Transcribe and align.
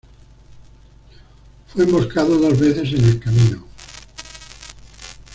Fue 1.67 1.83
emboscado 1.83 2.35
dos 2.35 2.59
veces 2.59 2.91
en 2.93 3.03
el 3.05 3.19
camino. 3.19 3.67